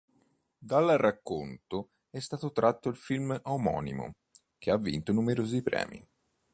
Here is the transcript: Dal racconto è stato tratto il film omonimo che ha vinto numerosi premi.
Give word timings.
Dal 0.57 0.87
racconto 0.97 1.89
è 2.09 2.17
stato 2.19 2.51
tratto 2.51 2.89
il 2.89 2.95
film 2.95 3.39
omonimo 3.43 4.13
che 4.57 4.71
ha 4.71 4.77
vinto 4.77 5.11
numerosi 5.13 5.61
premi. 5.61 6.03